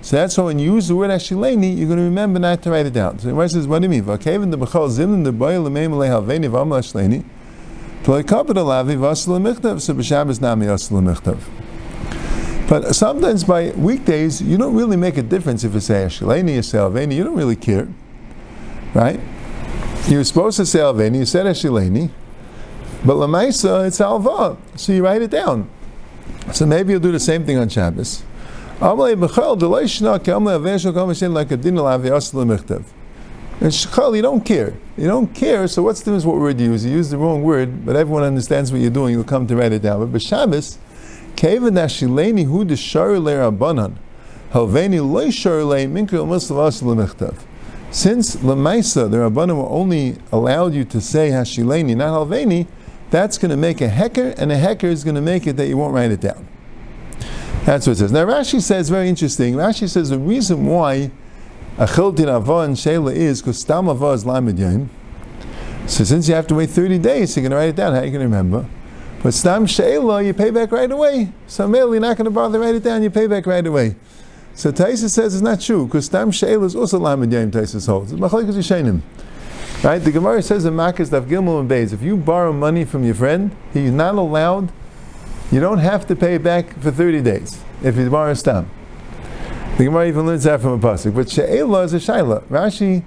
So 0.01 0.17
that's 0.17 0.37
why 0.37 0.43
when 0.43 0.59
you 0.59 0.75
use 0.75 0.87
the 0.87 0.95
word 0.95 1.09
ashileni, 1.09 1.75
you're 1.75 1.87
going 1.87 1.97
to 1.97 2.03
remember 2.03 2.37
not 2.37 2.61
to 2.61 2.69
write 2.69 2.85
it 2.85 2.93
down. 2.93 3.17
So 3.17 3.33
the 3.33 3.49
says, 3.49 3.67
what 3.67 3.79
do 3.79 3.85
you 3.85 3.89
mean? 3.89 4.03
V'akeven 4.03 4.51
the 4.51 4.57
b'chol 4.59 4.87
zimnin 4.89 5.23
the 5.23 5.31
boy 5.31 5.59
l'meim 5.59 5.89
lehalveni 5.93 6.47
v'amal 6.47 6.79
ashleni 6.79 7.25
t'loi 8.03 8.21
kapit 8.23 8.55
alavi 8.55 8.95
v'asal 8.95 9.39
l'michtav 9.39 9.81
so 9.81 9.95
b'shabbos 9.95 10.39
nami 10.39 10.67
asal 10.67 10.99
l'michtav. 10.99 11.39
But 12.69 12.93
sometimes 12.95 13.43
by 13.43 13.71
weekdays, 13.71 14.43
you 14.43 14.59
don't 14.59 14.75
really 14.75 14.95
make 14.97 15.17
a 15.17 15.23
difference 15.23 15.63
if 15.63 15.73
you 15.73 15.79
say 15.79 16.05
ashileni 16.05 16.59
or 16.59 16.61
say. 16.61 17.15
You 17.15 17.23
don't 17.23 17.35
really 17.35 17.55
care, 17.55 17.87
right? 18.93 19.19
You're 20.07 20.23
supposed 20.23 20.57
to 20.57 20.67
say 20.67 20.79
alveni. 20.79 21.17
You 21.17 21.25
said 21.25 21.47
ashileni, 21.47 22.11
but 23.05 23.15
lamaisa 23.15 23.87
it's 23.87 24.01
alva, 24.01 24.57
so 24.75 24.91
you 24.91 25.03
write 25.03 25.21
it 25.21 25.31
down. 25.31 25.69
So 26.53 26.65
maybe 26.65 26.91
you'll 26.91 27.01
do 27.01 27.11
the 27.11 27.19
same 27.19 27.45
thing 27.45 27.57
on 27.57 27.69
Shabbos. 27.69 28.23
And 28.77 28.99
shchal, 33.71 34.15
you 34.15 34.21
don't 34.21 34.45
care. 34.45 34.73
You 34.97 35.07
don't 35.07 35.33
care, 35.33 35.67
so 35.67 35.81
what's 35.81 36.01
the 36.01 36.05
difference 36.05 36.25
what 36.25 36.37
word 36.37 36.59
you 36.59 36.71
use? 36.71 36.83
You 36.83 36.91
use 36.91 37.09
the 37.09 37.17
wrong 37.17 37.41
word, 37.41 37.85
but 37.85 37.95
everyone 37.95 38.23
understands 38.23 38.71
what 38.71 38.81
you're 38.81 38.89
doing, 38.89 39.13
you'll 39.13 39.23
come 39.23 39.47
to 39.47 39.55
write 39.55 39.71
it 39.71 39.81
down. 39.81 40.11
But 40.11 40.21
l'mechtav. 46.81 47.35
Since 47.91 48.37
lemaisa, 48.37 49.09
the 49.09 49.17
rabbanim 49.17 49.65
only 49.69 50.17
allowed 50.31 50.73
you 50.73 50.83
to 50.85 50.99
say 50.99 51.29
hashileni, 51.29 51.95
not 51.95 52.09
halveni, 52.09 52.67
that's 53.09 53.37
going 53.37 53.51
to 53.51 53.57
make 53.57 53.81
a 53.81 53.87
hecker, 53.87 54.33
and 54.37 54.51
a 54.51 54.57
hecker 54.57 54.87
is 54.87 55.03
going 55.03 55.15
to 55.15 55.21
make 55.21 55.47
it 55.47 55.57
that 55.57 55.67
you 55.67 55.77
won't 55.77 55.93
write 55.93 56.11
it 56.11 56.21
down. 56.21 56.47
That's 57.65 57.87
what 57.87 57.93
it 57.93 57.99
says. 57.99 58.11
Now 58.11 58.25
Rashi 58.25 58.61
says 58.61 58.89
very 58.89 59.09
interesting. 59.09 59.55
Rashi 59.55 59.89
says 59.89 60.11
the 60.11 60.19
reason 60.19 60.65
why 60.67 61.09
achiltin 61.77 62.27
avah 62.27 62.65
and 62.65 62.75
shela 62.75 63.13
is 63.13 63.41
because 63.41 63.59
stam 63.59 63.85
avah 63.85 64.13
is 64.13 64.25
lamed 64.25 64.59
yom. 64.59 64.89
So 65.87 66.03
since 66.03 66.27
you 66.27 66.35
have 66.35 66.45
to 66.47 66.55
wait 66.55 66.69
30 66.69 66.99
days, 66.99 67.35
you're 67.35 67.41
going 67.41 67.51
to 67.51 67.57
write 67.57 67.69
it 67.69 67.75
down. 67.75 67.93
How 67.93 68.01
are 68.01 68.05
you 68.05 68.11
going 68.11 68.21
to 68.21 68.27
remember? 68.27 68.67
But 69.23 69.33
stam 69.33 69.65
shela, 69.65 70.23
you 70.23 70.35
pay 70.35 70.51
back 70.51 70.71
right 70.71 70.91
away. 70.91 71.31
So 71.47 71.67
male, 71.67 71.91
you're 71.91 72.01
not 72.01 72.17
going 72.17 72.25
to 72.25 72.31
bother 72.31 72.59
write 72.59 72.75
it 72.75 72.83
down. 72.83 73.01
You 73.01 73.09
pay 73.09 73.25
back 73.25 73.47
right 73.47 73.65
away. 73.65 73.95
So 74.53 74.71
Taisa 74.71 75.09
says 75.09 75.33
it's 75.33 75.41
not 75.41 75.59
true 75.59 75.85
because 75.85 76.05
stam 76.05 76.29
shela 76.29 76.65
is 76.65 76.75
also 76.75 76.99
lamed 76.99 77.33
yom. 77.33 77.49
Taisa 77.49 77.83
holds. 77.83 78.11
It's 78.11 78.21
machalikas 78.21 78.55
yishenim. 78.55 79.01
Right? 79.85 79.99
The 79.99 80.11
Gemara 80.11 80.41
says 80.41 80.65
in 80.65 80.75
Makkah 80.75 81.03
Daf 81.03 81.27
Gimel 81.27 81.59
and 81.59 81.71
if 81.71 82.01
you 82.01 82.17
borrow 82.17 82.51
money 82.51 82.85
from 82.85 83.03
your 83.03 83.13
friend, 83.13 83.55
he's 83.71 83.91
not 83.91 84.15
allowed 84.15 84.71
you 85.51 85.59
don't 85.59 85.77
have 85.77 86.07
to 86.07 86.15
pay 86.15 86.33
it 86.33 86.43
back 86.43 86.73
for 86.79 86.89
30 86.89 87.21
days 87.21 87.61
if 87.83 87.95
you 87.95 88.09
borrow 88.09 88.33
stam. 88.33 88.67
The 89.77 89.83
Gemara 89.83 90.07
even 90.07 90.25
learns 90.25 90.45
that 90.45 90.59
from 90.59 90.71
a 90.71 90.79
pasuk. 90.79 91.13
But 91.13 91.29
she'ela 91.29 91.83
is 91.83 91.93
a 91.93 91.97
shaila. 91.97 92.41
Rashi, 92.45 93.03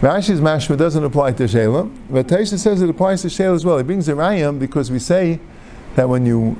Rashi's 0.00 0.40
mashma 0.40 0.76
doesn't 0.76 1.04
apply 1.04 1.30
to 1.30 1.46
she'ela, 1.46 1.84
but 2.10 2.26
Taisha 2.26 2.58
says 2.58 2.82
it 2.82 2.90
applies 2.90 3.22
to 3.22 3.30
she'ela 3.30 3.54
as 3.54 3.64
well. 3.64 3.78
He 3.78 3.84
brings 3.84 4.08
a 4.08 4.14
rayam 4.14 4.58
because 4.58 4.90
we 4.90 4.98
say 4.98 5.38
that 5.94 6.08
when 6.08 6.26
you 6.26 6.56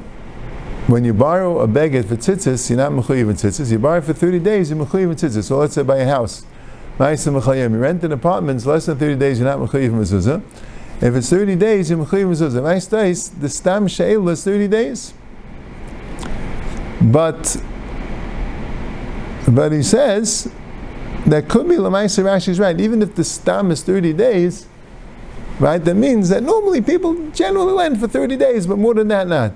when 0.87 1.05
you 1.05 1.13
borrow 1.13 1.59
a 1.59 1.67
beged 1.67 2.05
for 2.05 2.15
tzitzis, 2.15 2.71
you're 2.71 2.77
not 2.77 2.93
mechuyev 2.93 3.31
in 3.31 3.35
tzitzis. 3.35 3.73
You 3.73 3.81
borrow 3.81 4.01
for 4.01 4.13
30 4.13 4.39
days, 4.39 4.71
you're 4.71 4.79
mechuyev 4.79 5.11
in 5.11 5.17
tzitzis. 5.17 5.43
So 5.43 5.59
let's 5.59 5.75
say 5.75 5.83
buy 5.83 5.97
a 5.97 6.07
house. 6.07 6.45
You 6.99 7.69
rent 7.69 8.05
an 8.05 8.13
apartment, 8.13 8.59
it's 8.59 8.67
less 8.67 8.87
than 8.87 8.99
30 8.99 9.17
days, 9.17 9.41
you're 9.41 9.49
not 9.49 9.59
mechuyev 9.59 9.87
in 9.87 9.93
mezuzah. 9.95 10.43
If 11.01 11.17
it's 11.17 11.29
30 11.29 11.57
days, 11.57 11.91
you're 11.91 11.99
mechuyev 11.99 12.27
mezuzah. 12.27 12.63
Nice 12.63 12.87
days, 12.87 13.31
the 13.31 13.49
stam 13.49 13.89
she'el 13.89 14.29
is 14.29 14.45
30 14.45 14.69
days. 14.69 15.13
But, 17.03 17.57
but 19.49 19.73
he 19.73 19.83
says, 19.83 20.53
that 21.27 21.49
could 21.49 21.69
be 21.69 21.75
Lamaisa 21.75 22.23
Rashi's 22.23 22.61
right. 22.61 22.79
Even 22.81 23.03
if 23.03 23.17
the 23.17 23.25
stam 23.25 23.73
is 23.73 23.83
30 23.83 24.13
days, 24.13 24.69
right, 25.59 25.85
that 25.85 25.97
means 25.97 26.29
that 26.29 26.45
normally 26.45 26.81
people 26.81 27.31
generally 27.31 27.73
lend 27.73 27.99
for 27.99 28.07
30 28.07 28.37
days, 28.37 28.67
but 28.69 28.79
more 28.79 28.95
than 28.95 29.09
that, 29.09 29.27
not. 29.27 29.53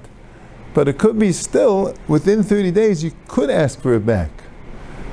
But 0.75 0.89
it 0.89 0.99
could 0.99 1.19
be 1.19 1.33
still, 1.33 1.95
within 2.09 2.43
30 2.43 2.73
days, 2.73 3.05
you 3.05 3.13
could 3.29 3.49
ask 3.49 3.81
for 3.81 3.95
it 3.95 4.05
back. 4.05 4.31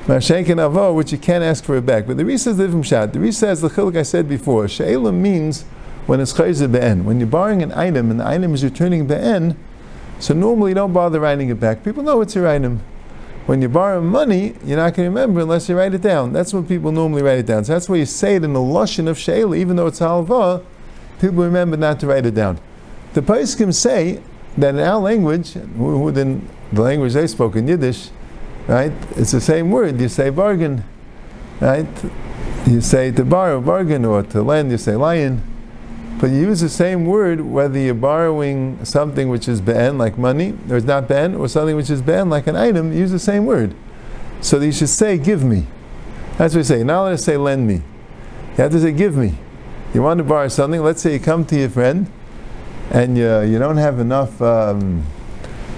Mashenk 0.06 0.48
and 0.48 0.60
Avo, 0.60 0.94
which 0.94 1.10
you 1.10 1.18
can't 1.18 1.42
ask 1.42 1.64
for 1.64 1.76
it 1.76 1.84
back. 1.84 2.06
But 2.06 2.16
the 2.16 2.22
Risa 2.22 2.48
is 2.48 2.58
different 2.58 2.86
shot. 2.86 3.12
The 3.12 3.18
Risa 3.18 3.34
says 3.34 3.60
the 3.60 3.68
chiluk 3.68 3.98
I 3.98 4.02
said 4.02 4.28
before. 4.28 4.68
She'elam 4.68 5.20
means 5.20 5.64
when 6.06 6.20
it's 6.20 6.32
chayzer 6.32 6.70
be'en. 6.70 7.04
When 7.04 7.18
you're 7.18 7.26
borrowing 7.26 7.60
an 7.60 7.72
item 7.72 8.12
and 8.12 8.20
the 8.20 8.26
item 8.26 8.54
is 8.54 8.62
returning 8.62 9.08
be'en, 9.08 9.56
so 10.20 10.32
normally 10.32 10.70
you 10.70 10.74
don't 10.76 10.92
bother 10.92 11.18
writing 11.18 11.48
it 11.48 11.58
back. 11.58 11.82
People 11.82 12.04
know 12.04 12.20
it's 12.20 12.36
your 12.36 12.46
item. 12.46 12.82
When 13.46 13.60
you 13.60 13.68
borrow 13.68 14.00
money, 14.00 14.54
you're 14.64 14.76
not 14.76 14.94
going 14.94 15.06
to 15.06 15.10
remember 15.10 15.40
unless 15.40 15.68
you 15.68 15.76
write 15.76 15.92
it 15.92 16.02
down. 16.02 16.32
That's 16.32 16.54
when 16.54 16.64
people 16.66 16.92
normally 16.92 17.22
write 17.22 17.40
it 17.40 17.46
down. 17.46 17.64
So 17.64 17.72
that's 17.72 17.88
why 17.88 17.96
you 17.96 18.06
say 18.06 18.36
it 18.36 18.44
in 18.44 18.52
the 18.52 18.60
lashon 18.60 19.08
of 19.08 19.18
she'ela, 19.18 19.56
even 19.56 19.74
though 19.74 19.88
it's 19.88 19.98
halva, 19.98 20.64
people 21.20 21.42
remember 21.42 21.76
not 21.76 21.98
to 22.00 22.06
write 22.06 22.26
it 22.26 22.34
down. 22.34 22.60
The 23.14 23.22
Paiskim 23.22 23.74
say 23.74 24.22
that 24.56 24.74
in 24.76 24.80
our 24.80 25.00
language, 25.00 25.54
who 25.54 26.12
the 26.12 26.40
language 26.72 27.14
they 27.14 27.26
spoke 27.26 27.56
in 27.56 27.66
Yiddish, 27.66 28.10
right? 28.66 28.92
It's 29.16 29.32
the 29.32 29.40
same 29.40 29.70
word. 29.70 30.00
You 30.00 30.08
say 30.08 30.30
bargain, 30.30 30.84
right? 31.60 31.86
You 32.66 32.80
say 32.80 33.12
to 33.12 33.24
borrow, 33.24 33.60
bargain, 33.60 34.04
or 34.04 34.22
to 34.22 34.42
lend, 34.42 34.70
you 34.70 34.78
say 34.78 34.96
lion. 34.96 35.42
But 36.18 36.30
you 36.30 36.38
use 36.38 36.60
the 36.60 36.68
same 36.68 37.04
word 37.04 37.42
whether 37.42 37.78
you're 37.78 37.94
borrowing 37.94 38.82
something 38.84 39.28
which 39.28 39.48
is 39.48 39.60
ben, 39.60 39.98
like 39.98 40.16
money, 40.16 40.54
or 40.70 40.76
it's 40.76 40.86
not 40.86 41.08
ben, 41.08 41.34
or 41.34 41.46
something 41.46 41.76
which 41.76 41.90
is 41.90 42.00
ben, 42.00 42.30
like 42.30 42.46
an 42.46 42.56
item, 42.56 42.92
you 42.92 43.00
use 43.00 43.10
the 43.10 43.18
same 43.18 43.44
word. 43.44 43.74
So 44.40 44.58
you 44.60 44.72
should 44.72 44.88
say, 44.88 45.18
give 45.18 45.44
me. 45.44 45.66
That's 46.38 46.54
what 46.54 46.60
you 46.60 46.64
say. 46.64 46.82
Now 46.82 47.04
let 47.04 47.14
us 47.14 47.24
say, 47.24 47.36
lend 47.36 47.66
me. 47.66 47.74
You 47.74 48.62
have 48.62 48.72
to 48.72 48.80
say, 48.80 48.92
give 48.92 49.16
me. 49.16 49.34
You 49.92 50.02
want 50.02 50.18
to 50.18 50.24
borrow 50.24 50.48
something, 50.48 50.82
let's 50.82 51.02
say 51.02 51.12
you 51.14 51.20
come 51.20 51.44
to 51.46 51.58
your 51.58 51.68
friend, 51.68 52.10
and 52.90 53.16
you, 53.16 53.40
you 53.42 53.58
don't 53.58 53.76
have 53.76 53.98
enough 53.98 54.40
um, 54.40 55.04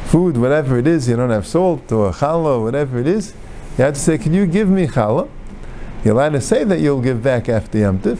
food, 0.09 0.39
whatever 0.39 0.79
it 0.79 0.87
is, 0.87 1.09
you 1.09 1.17
don't 1.17 1.31
have 1.31 1.47
salt 1.47 1.93
or 1.93 2.13
challah, 2.13 2.63
whatever 2.63 2.99
it 2.99 3.07
is, 3.07 3.35
you 3.77 3.85
have 3.85 3.95
to 3.95 4.01
say, 4.01 4.17
can 4.17 4.33
you 4.33 4.47
give 4.47 4.69
me 4.69 4.87
challah? 4.87 5.29
You're 6.03 6.15
allowed 6.15 6.31
to 6.31 6.41
say 6.41 6.65
that 6.65 6.81
you'll 6.81 7.03
give 7.03 7.23
back 7.23 7.49
after 7.49 7.79
Yom 7.79 7.99
Tif, 7.99 8.19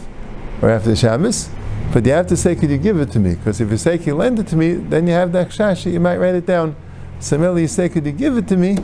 or 0.61 0.69
after 0.69 0.95
Shabbos, 0.95 1.49
but 1.93 2.05
you 2.05 2.13
have 2.13 2.27
to 2.27 2.37
say, 2.37 2.55
could 2.55 2.71
you 2.71 2.77
give 2.77 3.01
it 3.01 3.11
to 3.13 3.19
me? 3.19 3.35
Because 3.35 3.61
if 3.61 3.71
you 3.71 3.79
say, 3.79 3.97
can 3.97 4.09
you 4.09 4.15
lend 4.17 4.39
it 4.39 4.49
to 4.49 4.57
me, 4.57 4.75
then 4.75 5.07
you 5.07 5.15
have 5.15 5.33
that 5.33 5.49
shashi, 5.49 5.93
you 5.93 6.01
might 6.01 6.19
write 6.19 6.35
it 6.35 6.45
down. 6.45 6.77
Similarly, 7.21 7.63
you 7.63 7.69
say, 7.69 7.89
could 7.89 8.05
you 8.05 8.13
give 8.13 8.37
it 8.37 8.47
to 8.49 8.57
me? 8.57 8.77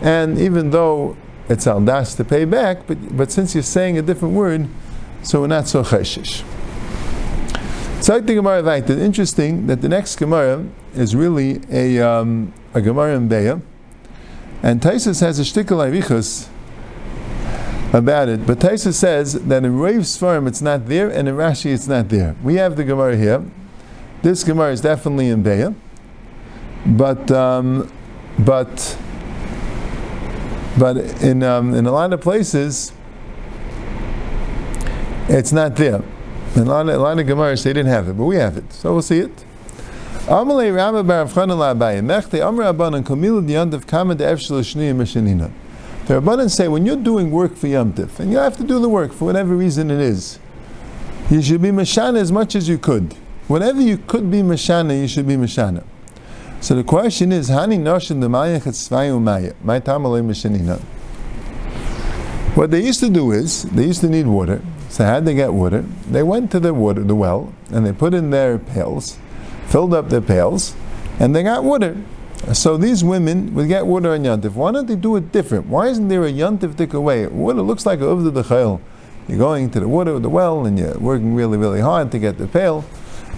And 0.00 0.38
even 0.38 0.70
though 0.70 1.16
it's 1.48 1.66
al 1.66 1.80
das 1.80 2.14
to 2.14 2.24
pay 2.24 2.44
back, 2.44 2.86
but, 2.86 3.16
but 3.16 3.32
since 3.32 3.54
you're 3.54 3.62
saying 3.62 3.98
a 3.98 4.02
different 4.02 4.34
word, 4.34 4.68
so 5.22 5.40
we're 5.40 5.48
not 5.48 5.66
so 5.66 5.82
cheshish. 5.82 6.44
So 8.00 8.14
I 8.14 8.18
think 8.18 8.28
Gemara 8.28 8.62
like 8.62 8.88
interesting 8.88 9.66
that 9.66 9.80
the 9.80 9.88
next 9.88 10.16
Gemara 10.16 10.64
is 10.94 11.14
really 11.14 11.60
a, 11.70 12.00
um, 12.00 12.52
a 12.74 12.80
Gemara 12.80 13.16
in 13.16 13.28
Beya, 13.28 13.60
and 14.62 14.80
Taisus 14.80 15.20
has 15.20 15.38
a 15.38 15.42
shtickle 15.42 15.86
avichus 15.86 16.48
about 17.92 18.28
it. 18.28 18.46
But 18.46 18.58
Taisa 18.58 18.92
says 18.92 19.34
that 19.34 19.64
in 19.64 19.78
Rav 19.78 20.02
Svarim 20.02 20.46
it's 20.46 20.60
not 20.62 20.86
there, 20.86 21.08
and 21.08 21.28
in 21.28 21.34
Rashi 21.34 21.72
it's 21.72 21.88
not 21.88 22.08
there. 22.08 22.36
We 22.42 22.56
have 22.56 22.76
the 22.76 22.84
Gemara 22.84 23.16
here. 23.16 23.44
This 24.22 24.44
Gemara 24.44 24.72
is 24.72 24.80
definitely 24.80 25.28
in 25.28 25.42
Beya, 25.42 25.74
but 26.84 27.30
um, 27.30 27.90
but 28.38 28.98
but 30.78 30.96
in 31.22 31.42
um, 31.42 31.74
in 31.74 31.86
a 31.86 31.92
lot 31.92 32.12
of 32.12 32.20
places 32.20 32.92
it's 35.28 35.52
not 35.52 35.76
there. 35.76 36.02
A 36.56 36.60
lot 36.60 36.88
of, 36.88 36.94
a 36.94 36.98
lot 36.98 37.18
of 37.18 37.26
Gemaras 37.26 37.62
they 37.62 37.72
didn't 37.72 37.90
have 37.92 38.08
it, 38.08 38.14
but 38.14 38.24
we 38.24 38.36
have 38.36 38.56
it, 38.56 38.72
so 38.72 38.92
we'll 38.92 39.02
see 39.02 39.18
it. 39.18 39.44
Amalei 40.28 40.76
Rama 40.76 41.02
Diyandav 43.42 43.86
Kama 43.86 44.14
Shniyim 44.14 44.96
Meshanina. 44.96 45.50
The 46.06 46.20
Rabbanan 46.20 46.50
say 46.50 46.68
when 46.68 46.84
you're 46.84 46.96
doing 46.96 47.30
work 47.30 47.56
for 47.56 47.66
Yom 47.66 47.94
and 47.96 48.30
you 48.30 48.36
have 48.36 48.58
to 48.58 48.62
do 48.62 48.78
the 48.78 48.90
work 48.90 49.14
for 49.14 49.24
whatever 49.24 49.56
reason 49.56 49.90
it 49.90 50.00
is, 50.00 50.38
you 51.30 51.40
should 51.40 51.62
be 51.62 51.70
Mashana 51.70 52.18
as 52.18 52.30
much 52.30 52.54
as 52.54 52.68
you 52.68 52.76
could. 52.76 53.14
Whatever 53.46 53.80
you 53.80 53.96
could 53.96 54.30
be 54.30 54.42
Mashana, 54.42 55.00
you 55.00 55.08
should 55.08 55.26
be 55.26 55.36
Mashana. 55.36 55.82
So 56.60 56.74
the 56.74 56.84
question 56.84 57.32
is, 57.32 57.48
Hani 57.48 57.78
Noshin 57.78 58.18
my 58.28 59.80
Mashanina. 59.80 60.78
What 62.54 62.70
they 62.70 62.84
used 62.84 63.00
to 63.00 63.08
do 63.08 63.32
is, 63.32 63.62
they 63.62 63.86
used 63.86 64.02
to 64.02 64.10
need 64.10 64.26
water. 64.26 64.60
So 64.90 65.06
how 65.06 65.20
did 65.20 65.24
they 65.24 65.34
get 65.34 65.54
water? 65.54 65.86
They 66.10 66.22
went 66.22 66.50
to 66.50 66.60
the 66.60 66.74
water, 66.74 67.02
the 67.02 67.14
well, 67.14 67.54
and 67.70 67.86
they 67.86 67.92
put 67.94 68.12
in 68.12 68.28
their 68.28 68.58
pails, 68.58 69.18
filled 69.68 69.94
up 69.94 70.08
their 70.08 70.20
pails, 70.20 70.74
and 71.20 71.34
they 71.34 71.42
got 71.42 71.64
water. 71.64 71.96
So 72.52 72.76
these 72.76 73.04
women 73.04 73.54
would 73.54 73.68
get 73.68 73.86
water 73.86 74.12
on 74.12 74.22
Yantif. 74.22 74.54
Why 74.54 74.72
don't 74.72 74.86
they 74.86 74.96
do 74.96 75.16
it 75.16 75.32
different? 75.32 75.66
Why 75.66 75.88
isn't 75.88 76.08
there 76.08 76.24
a 76.24 76.32
Yantif 76.32 76.76
dik 76.76 76.94
away? 76.94 77.26
Water 77.26 77.62
looks 77.62 77.84
like 77.84 78.00
a 78.00 78.04
Uvda 78.04 78.42
Dechayel. 78.42 78.80
You're 79.28 79.38
going 79.38 79.70
to 79.70 79.80
the 79.80 79.88
water, 79.88 80.18
the 80.18 80.30
well, 80.30 80.64
and 80.64 80.78
you're 80.78 80.98
working 80.98 81.34
really, 81.34 81.58
really 81.58 81.80
hard 81.80 82.10
to 82.12 82.18
get 82.18 82.38
the 82.38 82.46
pail. 82.46 82.84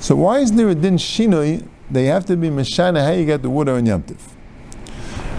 So 0.00 0.14
why 0.14 0.38
isn't 0.38 0.56
there 0.56 0.68
a 0.68 0.74
din 0.74 0.96
shinoi? 0.96 1.66
They 1.90 2.04
have 2.04 2.24
to 2.26 2.36
be 2.36 2.48
mishana 2.48 3.04
how 3.04 3.12
you 3.12 3.26
get 3.26 3.42
the 3.42 3.50
water 3.50 3.72
on 3.72 3.86
Yantif. 3.86 4.20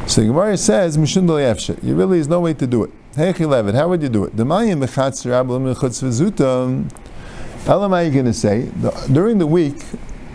So 0.08 0.20
the 0.22 0.28
Gemara 0.28 0.58
says, 0.58 0.98
Mishun. 0.98 1.84
You 1.84 1.96
really 1.96 2.20
is 2.20 2.28
no 2.28 2.42
way 2.42 2.54
to 2.56 2.68
do 2.68 2.84
it. 2.84 2.92
Hey 3.16 3.32
how 3.32 3.88
would 3.88 4.02
you 4.02 4.10
do 4.10 4.26
it? 4.26 4.36
The 4.36 4.44
Mayim 4.44 4.84
Bechatz 4.86 5.26
Rabbalim 5.26 5.74
Mechutz 5.74 6.04
V'zutam. 6.04 6.92
Elam, 7.66 7.94
are 7.94 8.04
you 8.04 8.12
going 8.12 8.26
to 8.26 8.34
say? 8.34 8.70
During 9.12 9.38
the 9.38 9.48
week, 9.48 9.78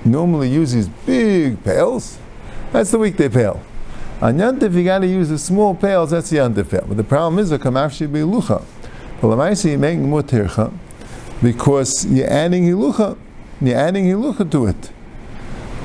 normally 0.07 0.49
use 0.49 0.89
big 0.89 1.63
pails, 1.65 2.19
that's 2.73 2.91
the 2.91 2.99
weekday 2.99 3.29
pail. 3.29 3.63
On 4.21 4.37
Yantif, 4.37 4.73
you 4.73 4.85
got 4.85 5.01
to 5.01 5.07
use 5.07 5.29
the 5.29 5.39
small 5.39 5.75
pails, 5.75 6.11
that's 6.11 6.31
the 6.31 6.39
Yantif 6.39 6.71
pail. 6.71 6.85
But 6.89 6.97
the 6.97 7.05
problem 7.05 7.39
is, 7.39 7.53
a 7.53 7.59
kamafshi 7.59 8.11
be 8.11 8.21
lucha. 8.21 8.65
But 9.21 9.29
Lamaisi, 9.29 9.71
you're 9.71 9.79
making 9.79 10.09
mutircha 10.09 10.73
because 11.43 12.07
you're 12.07 12.31
adding 12.31 12.65
hilucha. 12.65 13.17
You're 13.61 13.79
adding 13.79 14.05
hilucha 14.05 14.51
to 14.51 14.67
it. 14.67 14.91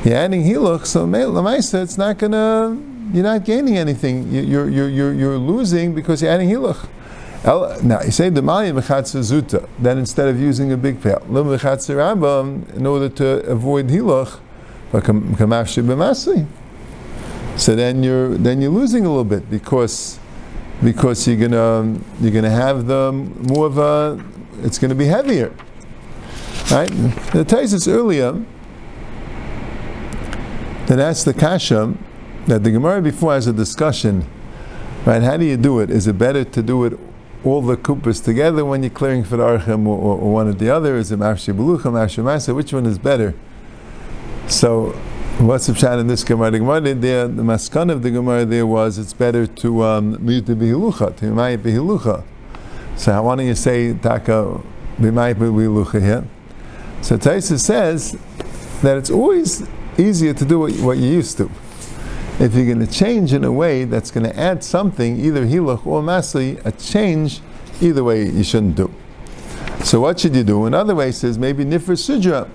You're 0.04 0.16
adding 0.16 0.44
hiluch, 0.44 0.86
so 0.86 1.06
Lamaisa, 1.06 1.84
it's 1.84 1.98
not 1.98 2.18
going 2.18 2.32
to, 2.32 2.78
you're 3.14 3.24
not 3.24 3.46
gaining 3.46 3.78
anything. 3.78 4.32
You're, 4.32 4.68
you're, 4.70 4.90
you're, 4.90 5.14
you're 5.14 5.38
losing 5.38 5.94
because 5.94 6.22
you're 6.22 6.32
adding 6.32 6.50
hiluch. 6.50 6.88
Now, 7.44 8.02
you 8.04 8.12
say 8.12 8.30
the 8.30 8.42
Mechatza 8.72 9.20
Zuta, 9.22 9.68
then 9.80 9.98
instead 9.98 10.28
of 10.28 10.40
using 10.40 10.72
a 10.72 10.78
big 10.78 11.02
pail, 11.02 11.24
in 12.76 12.86
order 12.86 13.10
to 13.10 13.26
avoid 13.50 13.90
B'Masri. 15.84 16.46
So 17.56 17.76
then 17.76 18.04
you're 18.04 18.38
then 18.38 18.62
you're 18.62 18.72
losing 18.72 19.06
a 19.06 19.10
little 19.10 19.24
bit 19.24 19.50
because 19.50 20.20
because 20.84 21.28
you're 21.28 21.38
gonna 21.38 22.00
you're 22.20 22.32
gonna 22.32 22.50
have 22.50 22.88
the 22.88 23.12
more 23.12 23.68
of 23.68 23.78
a 23.78 24.24
it's 24.64 24.78
gonna 24.78 24.96
be 24.96 25.06
heavier. 25.06 25.50
Right? 26.72 26.90
The 27.34 27.44
Taisus 27.46 27.88
earlier 27.92 28.34
that 30.88 31.00
asked 31.00 31.26
the 31.26 31.34
Kasha 31.34 31.94
that 32.48 32.64
the 32.64 32.72
Gemara 32.72 33.02
before 33.02 33.34
has 33.34 33.48
a 33.48 33.54
discussion, 33.54 34.26
right? 35.06 35.22
How 35.22 35.38
do 35.38 35.46
you 35.46 35.58
do 35.58 35.80
it? 35.80 35.90
Is 35.90 36.08
it 36.08 36.18
better 36.18 36.44
to 36.44 36.64
do 36.64 36.86
it 36.86 37.00
all 37.44 37.62
the 37.62 37.76
kupas 37.76 38.24
together 38.24 38.64
when 38.64 38.84
you're 38.84 38.90
clearing 38.90 39.24
for 39.24 39.38
the 39.38 39.44
archim 39.44 39.88
or, 39.88 39.98
or, 39.98 40.32
one 40.32 40.48
or 40.48 40.54
the 40.54 40.70
other? 40.70 40.96
Is 40.96 41.12
it 41.12 41.20
mafshi 41.20 41.54
belucha, 41.54 41.84
mafshi 41.84 42.24
masa? 42.24 42.56
Which 42.56 42.74
one 42.74 42.86
is 42.86 43.00
better? 43.00 43.34
So, 44.48 44.92
what's 45.40 45.68
the 45.68 45.74
pshat 45.74 46.00
in 46.00 46.08
this 46.08 46.24
Gemara? 46.24 46.52
The 46.52 46.60
Gemara 46.60 46.94
there, 46.94 47.28
the 47.28 47.42
maskan 47.42 47.92
of 47.92 48.04
the 48.04 48.12
Gemara 48.12 48.46
there 48.46 48.68
was 48.68 48.98
it's 48.98 49.14
better 49.14 49.48
to 49.48 49.84
um, 49.84 50.24
mute 50.24 50.46
the 50.46 50.54
behilucha, 50.54 51.16
to 51.18 51.26
mimayit 51.26 51.60
behilucha. 51.60 52.24
So, 52.96 53.22
why 53.22 53.36
don't 53.36 53.48
you 53.48 53.56
say 53.56 53.94
taka 53.94 54.62
mimayit 55.00 55.36
behilucha 55.36 56.02
here? 56.02 56.28
So, 57.02 57.18
Taisa 57.18 57.60
says 57.60 58.18
that 58.82 58.98
it's 58.98 59.10
always 59.10 59.68
easier 59.98 60.34
to 60.34 60.46
do 60.46 60.60
what, 60.60 60.74
what 60.74 60.98
you 60.98 61.08
used 61.08 61.38
to. 61.38 61.50
If 62.42 62.56
you're 62.56 62.66
going 62.66 62.80
to 62.80 62.92
change 62.92 63.34
in 63.34 63.44
a 63.44 63.52
way 63.52 63.84
that's 63.84 64.10
going 64.10 64.26
to 64.26 64.36
add 64.36 64.64
something, 64.64 65.20
either 65.20 65.46
hilach 65.46 65.86
or 65.86 66.02
masli, 66.02 66.60
a 66.66 66.72
change, 66.72 67.40
either 67.80 68.04
way 68.04 68.28
you 68.28 68.44
shouldn't 68.44 68.76
do. 68.76 68.92
So 69.84 70.02
what 70.02 70.20
should 70.20 70.36
you 70.36 70.44
do? 70.44 70.66
Another 70.66 70.96
way 70.96 71.12
says 71.12 71.38
maybe 71.38 71.64
nifr 71.64 71.96
sudra. 71.96 72.50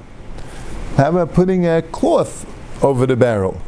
How 0.96 1.10
about 1.10 1.34
putting 1.34 1.68
a 1.68 1.82
cloth 1.82 2.52
over 2.82 3.06
the 3.06 3.14
barrel? 3.14 3.62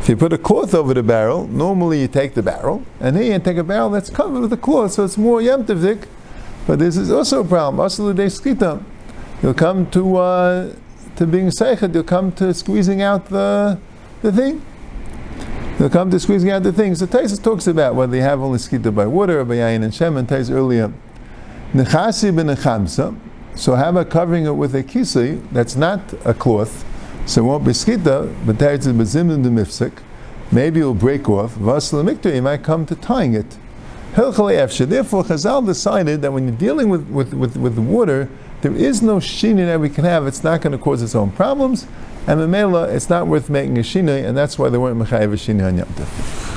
If 0.00 0.10
you 0.10 0.18
put 0.18 0.34
a 0.34 0.38
cloth 0.38 0.74
over 0.74 0.92
the 0.92 1.02
barrel, 1.02 1.46
normally 1.46 2.02
you 2.02 2.08
take 2.08 2.34
the 2.34 2.42
barrel, 2.42 2.82
and 3.00 3.16
here 3.16 3.32
you 3.32 3.38
take 3.38 3.56
a 3.56 3.64
barrel 3.64 3.88
that's 3.88 4.10
covered 4.10 4.42
with 4.42 4.52
a 4.52 4.58
cloth, 4.58 4.92
so 4.92 5.04
it's 5.06 5.16
more 5.16 5.40
yemtivdik. 5.40 6.08
But 6.66 6.78
this 6.78 6.98
is 6.98 7.10
also 7.10 7.40
a 7.40 7.44
problem. 7.44 7.88
Skita. 7.88 8.84
You'll 9.42 9.54
come 9.54 9.90
to 9.92 10.16
uh, 10.16 10.74
to 11.16 11.26
being 11.26 11.48
seichet. 11.48 11.94
You'll 11.94 12.04
come 12.04 12.32
to 12.32 12.52
squeezing 12.52 13.00
out 13.00 13.30
the 13.30 13.78
the 14.20 14.30
thing. 14.30 14.60
You'll 15.82 15.90
come 15.90 16.12
to 16.12 16.20
squeezing 16.20 16.48
out 16.48 16.62
the 16.62 16.72
things. 16.72 17.00
So 17.00 17.08
Taisus 17.08 17.42
talks 17.42 17.66
about 17.66 17.96
whether 17.96 18.14
you 18.14 18.22
have 18.22 18.40
only 18.40 18.60
skita 18.60 18.94
by 18.94 19.04
water 19.04 19.40
or 19.40 19.44
by 19.44 19.56
yain 19.56 19.82
and 19.82 19.92
shem. 19.92 20.16
And 20.16 20.28
Tais 20.28 20.48
earlier, 20.48 20.92
nechasi 21.72 22.32
ben 22.36 22.46
nechamsa. 22.46 23.18
So 23.56 23.74
how 23.74 23.88
about 23.88 24.08
covering 24.08 24.46
it 24.46 24.52
with 24.52 24.76
a 24.76 24.84
kisi 24.84 25.44
that's 25.50 25.74
not 25.74 26.00
a 26.24 26.34
cloth, 26.34 26.84
so 27.26 27.42
it 27.42 27.46
won't 27.48 27.64
be 27.64 27.72
skita, 27.72 28.32
but 28.46 28.60
Tais 28.60 28.86
is 28.86 28.92
bezimim 28.92 29.42
the 29.42 29.48
mifsik. 29.48 30.04
Maybe 30.52 30.78
it'll 30.78 30.94
break 30.94 31.28
off. 31.28 31.56
Vasla 31.56 32.08
mikta, 32.08 32.32
you 32.32 32.42
might 32.42 32.62
come 32.62 32.86
to 32.86 32.94
tying 32.94 33.34
it. 33.34 33.58
Therefore, 34.14 34.52
Chazal 35.24 35.66
decided 35.66 36.22
that 36.22 36.32
when 36.32 36.46
you're 36.46 36.56
dealing 36.56 36.90
with, 36.90 37.08
with, 37.08 37.34
with, 37.34 37.56
with 37.56 37.76
water, 37.76 38.28
there 38.62 38.74
is 38.74 39.02
no 39.02 39.16
shina 39.16 39.66
that 39.66 39.80
we 39.80 39.90
can 39.90 40.04
have. 40.04 40.26
It's 40.26 40.42
not 40.42 40.60
going 40.60 40.72
to 40.72 40.78
cause 40.78 41.02
its 41.02 41.14
own 41.14 41.32
problems. 41.32 41.86
And 42.26 42.40
Mamela, 42.40 42.94
it's 42.94 43.10
not 43.10 43.26
worth 43.26 43.50
making 43.50 43.76
a 43.78 43.82
shina, 43.82 44.24
and 44.24 44.36
that's 44.36 44.58
why 44.58 44.68
they 44.68 44.78
weren't 44.78 44.98
Mechayiv 44.98 45.32
a 45.32 45.36
shina 45.36 45.66
on 45.68 45.78
Yom. 45.78 46.51